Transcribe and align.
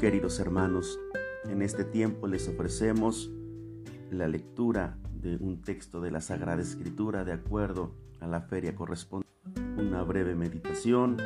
Queridos 0.00 0.38
hermanos, 0.40 1.00
en 1.48 1.62
este 1.62 1.82
tiempo 1.82 2.26
les 2.26 2.48
ofrecemos 2.48 3.30
la 4.10 4.28
lectura 4.28 4.98
de 5.14 5.36
un 5.36 5.62
texto 5.62 6.02
de 6.02 6.10
la 6.10 6.20
Sagrada 6.20 6.60
Escritura 6.60 7.24
de 7.24 7.32
acuerdo 7.32 7.92
a 8.20 8.26
la 8.26 8.42
feria 8.42 8.74
correspondiente, 8.74 9.32
una 9.78 10.02
breve 10.02 10.34
meditación 10.34 11.16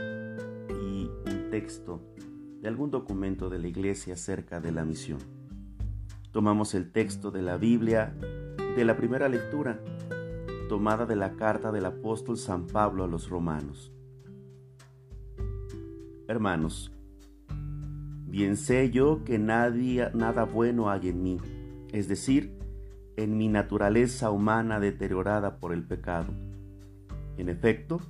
y 0.68 1.10
un 1.26 1.50
texto 1.50 2.00
de 2.62 2.68
algún 2.68 2.92
documento 2.92 3.50
de 3.50 3.58
la 3.58 3.66
iglesia 3.66 4.14
acerca 4.14 4.60
de 4.60 4.70
la 4.70 4.84
misión. 4.84 5.18
Tomamos 6.30 6.74
el 6.74 6.92
texto 6.92 7.32
de 7.32 7.42
la 7.42 7.56
Biblia 7.56 8.14
de 8.76 8.84
la 8.84 8.96
primera 8.96 9.28
lectura, 9.28 9.80
tomada 10.68 11.06
de 11.06 11.16
la 11.16 11.32
carta 11.32 11.72
del 11.72 11.86
apóstol 11.86 12.38
San 12.38 12.68
Pablo 12.68 13.02
a 13.02 13.08
los 13.08 13.30
romanos. 13.30 13.92
Hermanos, 16.28 16.92
Bien 18.30 18.56
sé 18.56 18.90
yo 18.90 19.24
que 19.24 19.40
nadie, 19.40 20.08
nada 20.14 20.44
bueno 20.44 20.88
hay 20.88 21.08
en 21.08 21.20
mí, 21.20 21.38
es 21.92 22.06
decir, 22.06 22.56
en 23.16 23.36
mi 23.36 23.48
naturaleza 23.48 24.30
humana 24.30 24.78
deteriorada 24.78 25.56
por 25.56 25.72
el 25.72 25.82
pecado. 25.82 26.32
En 27.36 27.48
efecto, 27.48 28.00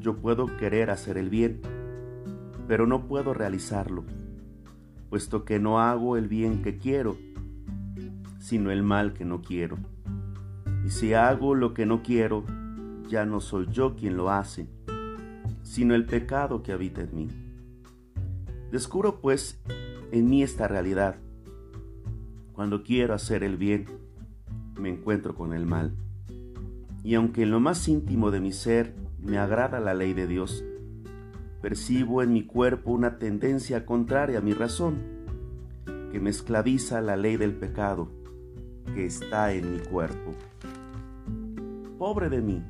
yo 0.00 0.16
puedo 0.16 0.56
querer 0.56 0.88
hacer 0.88 1.18
el 1.18 1.28
bien, 1.28 1.60
pero 2.66 2.86
no 2.86 3.06
puedo 3.06 3.34
realizarlo, 3.34 4.04
puesto 5.10 5.44
que 5.44 5.58
no 5.58 5.78
hago 5.78 6.16
el 6.16 6.26
bien 6.26 6.62
que 6.62 6.78
quiero, 6.78 7.18
sino 8.38 8.70
el 8.70 8.82
mal 8.82 9.12
que 9.12 9.26
no 9.26 9.42
quiero. 9.42 9.76
Y 10.86 10.88
si 10.88 11.12
hago 11.12 11.54
lo 11.54 11.74
que 11.74 11.84
no 11.84 12.02
quiero, 12.02 12.44
ya 13.10 13.26
no 13.26 13.40
soy 13.42 13.66
yo 13.70 13.94
quien 13.94 14.16
lo 14.16 14.30
hace, 14.30 14.68
sino 15.62 15.94
el 15.94 16.06
pecado 16.06 16.62
que 16.62 16.72
habita 16.72 17.02
en 17.02 17.14
mí. 17.14 17.45
Descubro 18.76 19.22
pues 19.22 19.58
en 20.12 20.28
mí 20.28 20.42
esta 20.42 20.68
realidad. 20.68 21.16
Cuando 22.52 22.82
quiero 22.82 23.14
hacer 23.14 23.42
el 23.42 23.56
bien, 23.56 23.86
me 24.78 24.90
encuentro 24.90 25.34
con 25.34 25.54
el 25.54 25.64
mal. 25.64 25.94
Y 27.02 27.14
aunque 27.14 27.44
en 27.44 27.52
lo 27.52 27.58
más 27.58 27.88
íntimo 27.88 28.30
de 28.30 28.40
mi 28.40 28.52
ser 28.52 28.92
me 29.18 29.38
agrada 29.38 29.80
la 29.80 29.94
ley 29.94 30.12
de 30.12 30.26
Dios, 30.26 30.62
percibo 31.62 32.22
en 32.22 32.34
mi 32.34 32.42
cuerpo 32.44 32.90
una 32.90 33.16
tendencia 33.16 33.86
contraria 33.86 34.40
a 34.40 34.42
mi 34.42 34.52
razón, 34.52 34.98
que 36.12 36.20
me 36.20 36.28
esclaviza 36.28 37.00
la 37.00 37.16
ley 37.16 37.38
del 37.38 37.54
pecado 37.54 38.10
que 38.94 39.06
está 39.06 39.54
en 39.54 39.72
mi 39.72 39.78
cuerpo. 39.78 40.34
Pobre 41.96 42.28
de 42.28 42.42
mí, 42.42 42.62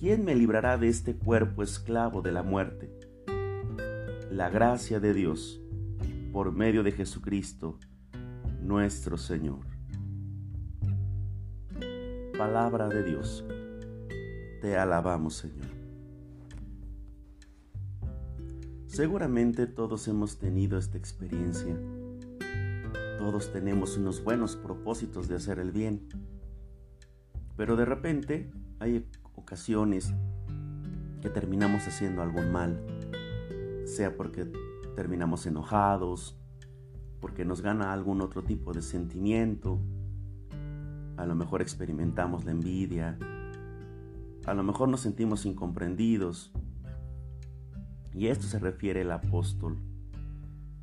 ¿quién 0.00 0.24
me 0.24 0.34
librará 0.34 0.78
de 0.78 0.88
este 0.88 1.14
cuerpo 1.14 1.62
esclavo 1.62 2.22
de 2.22 2.32
la 2.32 2.42
muerte? 2.42 3.11
La 4.32 4.48
gracia 4.48 4.98
de 4.98 5.12
Dios 5.12 5.60
por 6.32 6.52
medio 6.52 6.82
de 6.82 6.92
Jesucristo, 6.92 7.78
nuestro 8.62 9.18
Señor. 9.18 9.66
Palabra 12.38 12.88
de 12.88 13.02
Dios. 13.02 13.44
Te 14.62 14.78
alabamos, 14.78 15.34
Señor. 15.34 15.66
Seguramente 18.86 19.66
todos 19.66 20.08
hemos 20.08 20.38
tenido 20.38 20.78
esta 20.78 20.96
experiencia. 20.96 21.76
Todos 23.18 23.52
tenemos 23.52 23.98
unos 23.98 24.24
buenos 24.24 24.56
propósitos 24.56 25.28
de 25.28 25.36
hacer 25.36 25.58
el 25.58 25.72
bien. 25.72 26.08
Pero 27.54 27.76
de 27.76 27.84
repente 27.84 28.50
hay 28.78 29.06
ocasiones 29.34 30.14
que 31.20 31.28
terminamos 31.28 31.86
haciendo 31.86 32.22
algo 32.22 32.40
mal 32.40 32.82
sea 33.92 34.16
porque 34.16 34.46
terminamos 34.96 35.46
enojados, 35.46 36.36
porque 37.20 37.44
nos 37.44 37.62
gana 37.62 37.92
algún 37.92 38.20
otro 38.20 38.42
tipo 38.42 38.72
de 38.72 38.82
sentimiento, 38.82 39.80
a 41.16 41.26
lo 41.26 41.34
mejor 41.34 41.62
experimentamos 41.62 42.44
la 42.44 42.50
envidia, 42.50 43.18
a 44.44 44.54
lo 44.54 44.62
mejor 44.64 44.88
nos 44.88 45.00
sentimos 45.00 45.46
incomprendidos. 45.46 46.52
Y 48.12 48.26
esto 48.26 48.46
se 48.46 48.58
refiere 48.58 49.02
el 49.02 49.12
apóstol. 49.12 49.78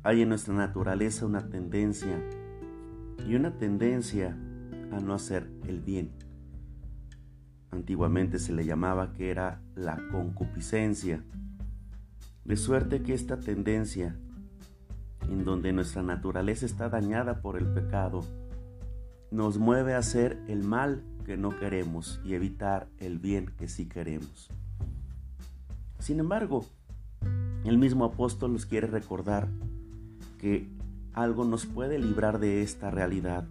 Hay 0.02 0.22
en 0.22 0.30
nuestra 0.30 0.54
naturaleza 0.54 1.26
una 1.26 1.48
tendencia 1.48 2.18
y 3.28 3.34
una 3.34 3.58
tendencia 3.58 4.36
a 4.90 4.98
no 4.98 5.14
hacer 5.14 5.50
el 5.66 5.80
bien. 5.80 6.10
Antiguamente 7.70 8.38
se 8.38 8.52
le 8.52 8.64
llamaba 8.64 9.12
que 9.12 9.30
era 9.30 9.62
la 9.76 10.00
concupiscencia 10.10 11.22
de 12.50 12.56
suerte 12.56 13.04
que 13.04 13.14
esta 13.14 13.38
tendencia, 13.38 14.16
en 15.28 15.44
donde 15.44 15.72
nuestra 15.72 16.02
naturaleza 16.02 16.66
está 16.66 16.88
dañada 16.88 17.42
por 17.42 17.56
el 17.56 17.64
pecado, 17.68 18.24
nos 19.30 19.58
mueve 19.58 19.94
a 19.94 19.98
hacer 19.98 20.36
el 20.48 20.64
mal 20.64 21.04
que 21.24 21.36
no 21.36 21.56
queremos 21.56 22.20
y 22.24 22.34
evitar 22.34 22.88
el 22.98 23.20
bien 23.20 23.52
que 23.56 23.68
sí 23.68 23.86
queremos. 23.86 24.50
Sin 26.00 26.18
embargo, 26.18 26.66
el 27.62 27.78
mismo 27.78 28.04
apóstol 28.04 28.52
nos 28.52 28.66
quiere 28.66 28.88
recordar 28.88 29.46
que 30.40 30.68
algo 31.12 31.44
nos 31.44 31.66
puede 31.66 32.00
librar 32.00 32.40
de 32.40 32.62
esta 32.62 32.90
realidad 32.90 33.46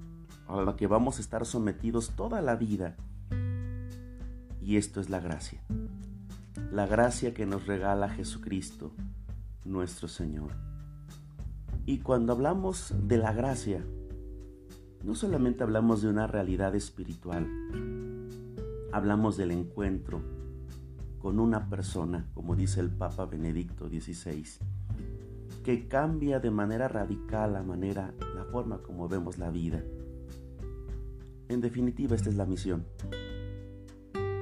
a 0.46 0.62
la 0.62 0.76
que 0.76 0.88
vamos 0.88 1.20
a 1.20 1.22
estar 1.22 1.46
sometidos 1.46 2.10
toda 2.18 2.42
la 2.42 2.58
vida. 2.58 2.98
Y 4.62 4.76
esto 4.76 5.00
es 5.00 5.10
la 5.10 5.22
gracia 5.22 5.62
la 6.72 6.86
gracia 6.86 7.34
que 7.34 7.46
nos 7.46 7.66
regala 7.66 8.10
Jesucristo, 8.10 8.92
nuestro 9.66 10.08
Señor. 10.08 10.52
Y 11.86 12.00
cuando 12.00 12.34
hablamos 12.34 12.94
de 13.08 13.18
la 13.18 13.34
gracia, 13.34 13.84
no 15.04 15.16
solamente 15.16 15.64
hablamos 15.64 16.04
de 16.04 16.10
una 16.10 16.28
realidad 16.28 16.76
espiritual, 16.76 17.48
hablamos 18.92 19.36
del 19.38 19.52
encuentro 19.52 20.22
con 21.18 21.40
una 21.40 21.70
persona, 21.70 22.30
como 22.36 22.56
dice 22.56 22.82
el 22.82 22.92
Papa 22.92 23.26
Benedicto 23.26 23.90
XVI, 23.90 24.46
que 25.64 25.88
cambia 25.88 26.40
de 26.40 26.52
manera 26.52 26.88
radical 26.88 27.54
la 27.54 27.64
manera, 27.64 28.14
la 28.36 28.46
forma 28.46 28.84
como 28.84 29.10
vemos 29.10 29.40
la 29.40 29.50
vida. 29.50 29.84
En 31.48 31.62
definitiva, 31.62 32.16
esta 32.16 32.30
es 32.30 32.36
la 32.36 32.46
misión. 32.46 32.86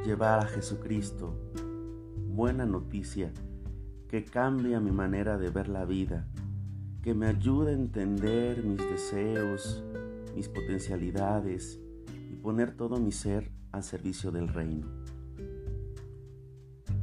Llevar 0.05 0.39
a 0.39 0.47
Jesucristo 0.47 1.33
buena 2.37 2.67
noticia 2.67 3.31
que 4.07 4.23
cambia 4.23 4.79
mi 4.79 4.91
manera 4.91 5.39
de 5.39 5.49
ver 5.49 5.67
la 5.69 5.85
vida, 5.85 6.27
que 7.01 7.15
me 7.15 7.25
ayuda 7.25 7.71
a 7.71 7.73
entender 7.73 8.63
mis 8.63 8.77
deseos, 8.77 9.83
mis 10.35 10.47
potencialidades 10.47 11.79
y 12.31 12.35
poner 12.35 12.77
todo 12.77 12.97
mi 12.97 13.11
ser 13.11 13.49
al 13.71 13.81
servicio 13.81 14.29
del 14.29 14.49
reino. 14.49 14.85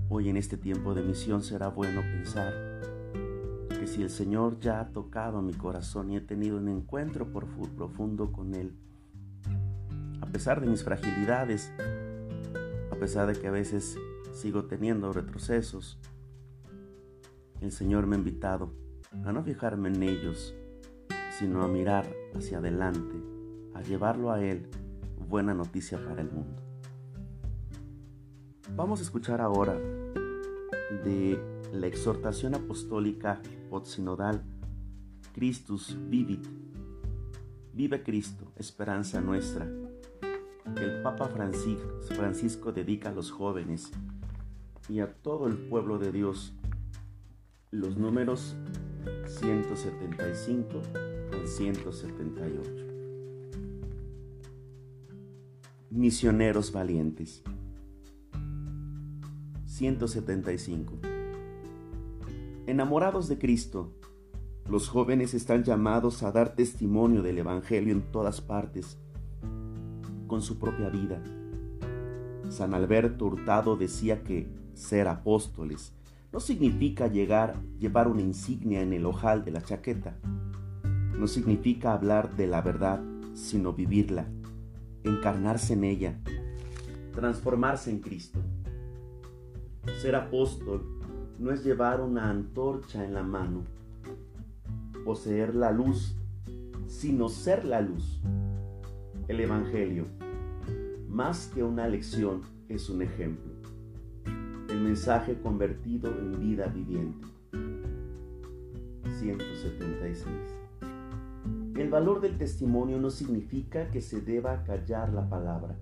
Hoy 0.08 0.28
en 0.28 0.36
este 0.36 0.56
tiempo 0.56 0.94
de 0.94 1.02
misión 1.02 1.42
será 1.42 1.66
bueno 1.66 2.02
pensar 2.02 2.54
que 3.70 3.88
si 3.88 4.02
el 4.02 4.10
Señor 4.10 4.60
ya 4.60 4.78
ha 4.78 4.92
tocado 4.92 5.42
mi 5.42 5.54
corazón 5.54 6.12
y 6.12 6.16
he 6.16 6.20
tenido 6.20 6.58
un 6.58 6.68
encuentro 6.68 7.26
profundo 7.32 8.30
con 8.30 8.54
Él, 8.54 8.76
a 10.20 10.26
pesar 10.26 10.60
de 10.60 10.68
mis 10.68 10.84
fragilidades, 10.84 11.72
a 12.92 12.94
pesar 12.94 13.26
de 13.26 13.40
que 13.40 13.48
a 13.48 13.50
veces 13.50 13.98
sigo 14.34 14.64
teniendo 14.64 15.12
retrocesos. 15.12 15.98
El 17.60 17.72
Señor 17.72 18.06
me 18.06 18.16
ha 18.16 18.18
invitado 18.18 18.74
a 19.24 19.32
no 19.32 19.42
fijarme 19.42 19.88
en 19.88 20.02
ellos, 20.02 20.54
sino 21.38 21.62
a 21.62 21.68
mirar 21.68 22.06
hacia 22.34 22.58
adelante, 22.58 23.14
a 23.74 23.82
llevarlo 23.82 24.32
a 24.32 24.42
Él, 24.42 24.68
buena 25.28 25.54
noticia 25.54 26.04
para 26.04 26.20
el 26.20 26.30
mundo. 26.30 26.60
Vamos 28.76 29.00
a 29.00 29.04
escuchar 29.04 29.40
ahora 29.40 29.74
de 31.04 31.40
la 31.72 31.86
exhortación 31.86 32.54
apostólica 32.54 33.40
sinodal 33.84 34.42
Christus 35.32 35.96
vivit, 36.08 36.46
vive 37.72 38.02
Cristo, 38.02 38.52
esperanza 38.56 39.20
nuestra, 39.20 39.66
el 40.76 41.02
Papa 41.02 41.28
Francisco 41.28 42.72
dedica 42.72 43.10
a 43.10 43.12
los 43.12 43.30
jóvenes 43.30 43.90
y 44.88 45.00
a 45.00 45.12
todo 45.14 45.46
el 45.46 45.56
pueblo 45.56 45.98
de 45.98 46.12
Dios. 46.12 46.54
Los 47.70 47.96
números 47.96 48.56
175 49.26 50.82
al 51.32 51.46
178. 51.46 52.70
Misioneros 55.90 56.72
valientes. 56.72 57.42
175. 59.66 60.94
Enamorados 62.66 63.28
de 63.28 63.38
Cristo, 63.38 63.92
los 64.68 64.88
jóvenes 64.88 65.34
están 65.34 65.64
llamados 65.64 66.22
a 66.22 66.32
dar 66.32 66.54
testimonio 66.54 67.22
del 67.22 67.38
Evangelio 67.38 67.92
en 67.92 68.02
todas 68.10 68.40
partes, 68.40 68.98
con 70.26 70.42
su 70.42 70.58
propia 70.58 70.88
vida. 70.88 71.22
San 72.48 72.72
Alberto 72.72 73.26
Hurtado 73.26 73.76
decía 73.76 74.22
que 74.22 74.63
ser 74.74 75.08
apóstoles 75.08 75.92
no 76.34 76.40
significa 76.40 77.06
llegar, 77.06 77.54
llevar 77.78 78.08
una 78.08 78.20
insignia 78.20 78.82
en 78.82 78.92
el 78.92 79.06
ojal 79.06 79.44
de 79.44 79.52
la 79.52 79.62
chaqueta. 79.62 80.16
No 81.16 81.28
significa 81.28 81.92
hablar 81.92 82.34
de 82.34 82.48
la 82.48 82.60
verdad, 82.60 83.00
sino 83.34 83.72
vivirla, 83.72 84.26
encarnarse 85.04 85.74
en 85.74 85.84
ella, 85.84 86.18
transformarse 87.14 87.92
en 87.92 88.00
Cristo. 88.00 88.40
Ser 90.02 90.16
apóstol 90.16 90.98
no 91.38 91.52
es 91.52 91.62
llevar 91.62 92.00
una 92.00 92.28
antorcha 92.28 93.04
en 93.04 93.14
la 93.14 93.22
mano, 93.22 93.62
poseer 95.04 95.54
la 95.54 95.70
luz, 95.70 96.16
sino 96.88 97.28
ser 97.28 97.64
la 97.64 97.80
luz. 97.80 98.20
El 99.28 99.38
Evangelio, 99.38 100.06
más 101.08 101.46
que 101.54 101.62
una 101.62 101.86
lección, 101.86 102.42
es 102.68 102.90
un 102.90 103.02
ejemplo. 103.02 103.53
Mensaje 104.84 105.40
convertido 105.40 106.10
en 106.10 106.38
vida 106.38 106.66
viviente. 106.66 107.26
176. 109.18 110.26
El 111.74 111.88
valor 111.88 112.20
del 112.20 112.36
testimonio 112.36 113.00
no 113.00 113.08
significa 113.08 113.88
que 113.90 114.02
se 114.02 114.20
deba 114.20 114.62
callar 114.64 115.14
la 115.14 115.26
palabra. 115.26 115.74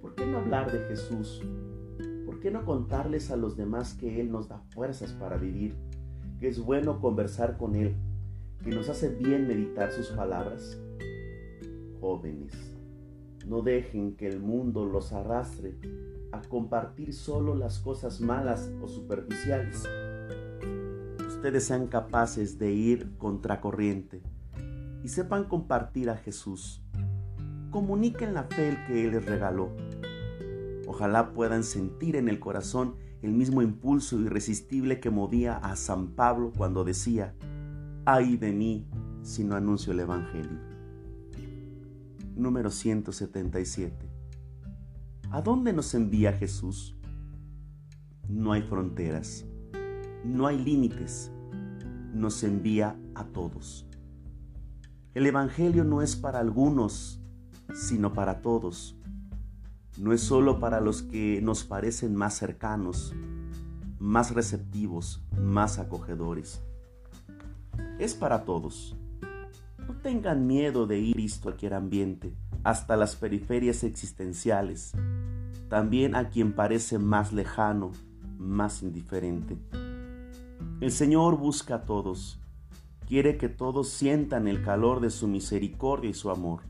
¿Por 0.00 0.14
qué 0.14 0.24
no 0.24 0.38
hablar 0.38 0.72
de 0.72 0.78
Jesús? 0.86 1.42
¿Por 2.24 2.40
qué 2.40 2.50
no 2.50 2.64
contarles 2.64 3.30
a 3.30 3.36
los 3.36 3.58
demás 3.58 3.92
que 3.92 4.22
Él 4.22 4.32
nos 4.32 4.48
da 4.48 4.62
fuerzas 4.70 5.12
para 5.12 5.36
vivir? 5.36 5.74
Que 6.40 6.48
es 6.48 6.58
bueno 6.58 6.98
conversar 6.98 7.58
con 7.58 7.76
Él, 7.76 7.94
que 8.64 8.70
nos 8.70 8.88
hace 8.88 9.10
bien 9.10 9.46
meditar 9.46 9.92
sus 9.92 10.08
palabras. 10.08 10.80
Jóvenes, 12.00 12.54
no 13.46 13.60
dejen 13.60 14.16
que 14.16 14.28
el 14.28 14.40
mundo 14.40 14.86
los 14.86 15.12
arrastre 15.12 15.76
a 16.32 16.40
compartir 16.40 17.14
solo 17.14 17.54
las 17.54 17.78
cosas 17.78 18.20
malas 18.20 18.70
o 18.80 18.88
superficiales. 18.88 19.84
Ustedes 21.28 21.64
sean 21.64 21.86
capaces 21.86 22.58
de 22.58 22.72
ir 22.72 23.16
contracorriente 23.18 24.22
y 25.04 25.08
sepan 25.08 25.44
compartir 25.44 26.10
a 26.10 26.16
Jesús. 26.16 26.82
Comuniquen 27.70 28.34
la 28.34 28.44
fe 28.44 28.78
que 28.86 29.04
Él 29.04 29.12
les 29.12 29.24
regaló. 29.24 29.70
Ojalá 30.86 31.32
puedan 31.32 31.64
sentir 31.64 32.16
en 32.16 32.28
el 32.28 32.38
corazón 32.38 32.96
el 33.22 33.32
mismo 33.32 33.62
impulso 33.62 34.20
irresistible 34.20 35.00
que 35.00 35.10
movía 35.10 35.56
a 35.56 35.76
San 35.76 36.08
Pablo 36.08 36.52
cuando 36.56 36.84
decía, 36.84 37.34
ay 38.04 38.36
de 38.36 38.52
mí 38.52 38.86
si 39.22 39.44
no 39.44 39.54
anuncio 39.54 39.92
el 39.92 40.00
Evangelio. 40.00 40.58
Número 42.34 42.70
177. 42.70 44.11
¿A 45.32 45.40
dónde 45.40 45.72
nos 45.72 45.94
envía 45.94 46.34
Jesús? 46.34 46.94
No 48.28 48.52
hay 48.52 48.60
fronteras, 48.60 49.46
no 50.26 50.46
hay 50.46 50.62
límites, 50.62 51.32
nos 52.12 52.44
envía 52.44 53.00
a 53.14 53.24
todos. 53.24 53.86
El 55.14 55.24
Evangelio 55.26 55.84
no 55.84 56.02
es 56.02 56.16
para 56.16 56.38
algunos, 56.38 57.18
sino 57.72 58.12
para 58.12 58.42
todos. 58.42 58.94
No 59.96 60.12
es 60.12 60.20
solo 60.20 60.60
para 60.60 60.82
los 60.82 61.00
que 61.00 61.40
nos 61.40 61.64
parecen 61.64 62.14
más 62.14 62.34
cercanos, 62.34 63.14
más 63.98 64.34
receptivos, 64.34 65.24
más 65.40 65.78
acogedores. 65.78 66.60
Es 67.98 68.14
para 68.14 68.44
todos. 68.44 68.98
No 69.78 69.94
tengan 70.02 70.46
miedo 70.46 70.86
de 70.86 70.98
ir 70.98 71.16
a 71.16 71.42
cualquier 71.42 71.72
ambiente, 71.72 72.36
hasta 72.64 72.96
las 72.96 73.16
periferias 73.16 73.82
existenciales, 73.82 74.92
también 75.72 76.14
a 76.16 76.28
quien 76.28 76.52
parece 76.52 76.98
más 76.98 77.32
lejano, 77.32 77.92
más 78.36 78.82
indiferente. 78.82 79.56
El 80.82 80.90
Señor 80.90 81.38
busca 81.38 81.76
a 81.76 81.84
todos, 81.86 82.38
quiere 83.08 83.38
que 83.38 83.48
todos 83.48 83.88
sientan 83.88 84.48
el 84.48 84.62
calor 84.62 85.00
de 85.00 85.08
su 85.08 85.28
misericordia 85.28 86.10
y 86.10 86.12
su 86.12 86.28
amor. 86.28 86.60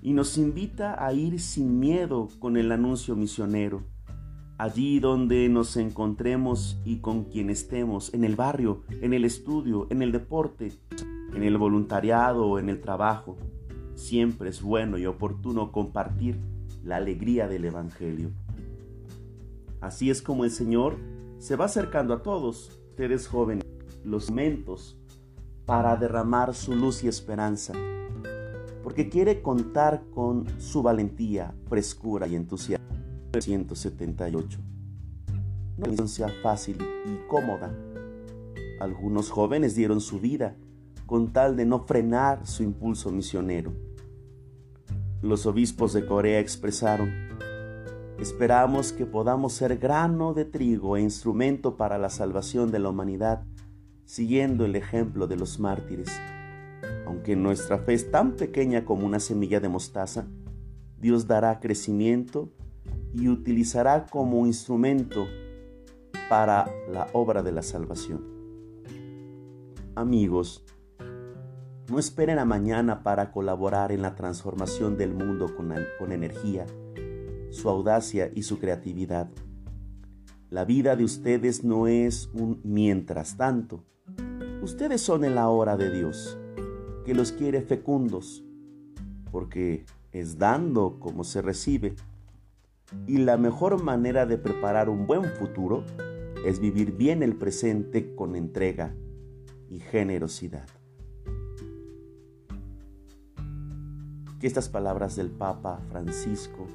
Y 0.00 0.14
nos 0.14 0.38
invita 0.38 1.04
a 1.04 1.12
ir 1.12 1.38
sin 1.38 1.78
miedo 1.78 2.30
con 2.38 2.56
el 2.56 2.72
anuncio 2.72 3.14
misionero, 3.14 3.82
allí 4.56 5.00
donde 5.00 5.46
nos 5.50 5.76
encontremos 5.76 6.80
y 6.86 7.00
con 7.00 7.24
quien 7.24 7.50
estemos, 7.50 8.14
en 8.14 8.24
el 8.24 8.36
barrio, 8.36 8.84
en 9.02 9.12
el 9.12 9.26
estudio, 9.26 9.86
en 9.90 10.00
el 10.00 10.12
deporte, 10.12 10.72
en 11.34 11.42
el 11.42 11.58
voluntariado 11.58 12.46
o 12.46 12.58
en 12.58 12.70
el 12.70 12.80
trabajo. 12.80 13.36
Siempre 13.96 14.48
es 14.48 14.62
bueno 14.62 14.96
y 14.96 15.04
oportuno 15.04 15.72
compartir 15.72 16.40
la 16.82 16.96
alegría 16.96 17.48
del 17.48 17.64
Evangelio. 17.64 18.30
Así 19.80 20.10
es 20.10 20.22
como 20.22 20.44
el 20.44 20.50
Señor 20.50 20.96
se 21.38 21.56
va 21.56 21.66
acercando 21.66 22.14
a 22.14 22.22
todos, 22.22 22.80
ustedes 22.90 23.28
jóvenes, 23.28 23.64
los 24.04 24.28
momentos 24.30 24.98
para 25.66 25.96
derramar 25.96 26.54
su 26.54 26.74
luz 26.74 27.04
y 27.04 27.08
esperanza, 27.08 27.74
porque 28.82 29.08
quiere 29.08 29.42
contar 29.42 30.02
con 30.10 30.46
su 30.58 30.82
valentía, 30.82 31.54
frescura 31.68 32.26
y 32.26 32.34
entusiasmo. 32.34 32.88
178. 33.38 34.58
No 35.76 36.08
sea 36.08 36.28
fácil 36.42 36.78
y 37.04 37.28
cómoda. 37.28 37.72
Algunos 38.80 39.30
jóvenes 39.30 39.74
dieron 39.74 40.00
su 40.00 40.18
vida 40.18 40.56
con 41.06 41.32
tal 41.32 41.56
de 41.56 41.66
no 41.66 41.80
frenar 41.86 42.46
su 42.46 42.62
impulso 42.62 43.10
misionero. 43.10 43.72
Los 45.20 45.46
obispos 45.46 45.92
de 45.92 46.06
Corea 46.06 46.38
expresaron, 46.38 47.10
esperamos 48.20 48.92
que 48.92 49.04
podamos 49.04 49.52
ser 49.52 49.78
grano 49.78 50.32
de 50.32 50.44
trigo 50.44 50.96
e 50.96 51.02
instrumento 51.02 51.76
para 51.76 51.98
la 51.98 52.08
salvación 52.08 52.70
de 52.70 52.78
la 52.78 52.90
humanidad 52.90 53.44
siguiendo 54.08 54.64
el 54.64 54.74
ejemplo 54.74 55.26
de 55.26 55.36
los 55.36 55.60
mártires. 55.60 56.08
Aunque 57.06 57.36
nuestra 57.36 57.78
fe 57.78 57.92
es 57.92 58.10
tan 58.10 58.36
pequeña 58.36 58.86
como 58.86 59.04
una 59.04 59.20
semilla 59.20 59.60
de 59.60 59.68
mostaza, 59.68 60.26
Dios 60.98 61.26
dará 61.26 61.60
crecimiento 61.60 62.50
y 63.12 63.28
utilizará 63.28 64.06
como 64.06 64.46
instrumento 64.46 65.26
para 66.30 66.70
la 66.90 67.06
obra 67.12 67.42
de 67.42 67.52
la 67.52 67.62
salvación. 67.62 68.24
Amigos, 69.94 70.64
no 71.88 71.98
esperen 71.98 72.38
a 72.38 72.44
mañana 72.44 73.02
para 73.02 73.32
colaborar 73.32 73.92
en 73.92 74.02
la 74.02 74.14
transformación 74.14 74.96
del 74.96 75.14
mundo 75.14 75.54
con, 75.56 75.74
con 75.98 76.12
energía, 76.12 76.66
su 77.50 77.68
audacia 77.68 78.30
y 78.34 78.42
su 78.42 78.58
creatividad. 78.58 79.28
La 80.50 80.64
vida 80.64 80.96
de 80.96 81.04
ustedes 81.04 81.64
no 81.64 81.86
es 81.86 82.30
un 82.32 82.60
mientras 82.62 83.36
tanto, 83.36 83.84
Ustedes 84.60 85.00
son 85.00 85.24
en 85.24 85.36
la 85.36 85.48
hora 85.48 85.76
de 85.76 85.88
Dios, 85.88 86.36
que 87.06 87.14
los 87.14 87.30
quiere 87.30 87.62
fecundos, 87.62 88.44
porque 89.30 89.84
es 90.10 90.36
dando 90.36 90.98
como 90.98 91.22
se 91.22 91.40
recibe. 91.42 91.94
Y 93.06 93.18
la 93.18 93.36
mejor 93.36 93.82
manera 93.82 94.26
de 94.26 94.36
preparar 94.36 94.88
un 94.88 95.06
buen 95.06 95.24
futuro 95.24 95.84
es 96.44 96.58
vivir 96.58 96.96
bien 96.96 97.22
el 97.22 97.36
presente 97.36 98.16
con 98.16 98.34
entrega 98.34 98.94
y 99.70 99.78
generosidad. 99.78 100.66
Que 104.38 104.46
estas 104.46 104.68
palabras 104.68 105.16
del 105.16 105.30
Papa 105.30 105.80
Francisco 105.90 106.66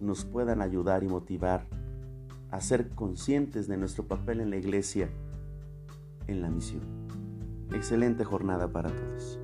nos 0.00 0.24
puedan 0.24 0.62
ayudar 0.62 1.04
y 1.04 1.08
motivar 1.08 1.66
a 2.50 2.60
ser 2.60 2.88
conscientes 2.90 3.68
de 3.68 3.76
nuestro 3.76 4.04
papel 4.06 4.40
en 4.40 4.50
la 4.50 4.56
iglesia 4.56 5.10
en 6.26 6.42
la 6.42 6.48
misión. 6.48 6.82
Excelente 7.72 8.24
jornada 8.24 8.72
para 8.72 8.90
todos. 8.90 9.38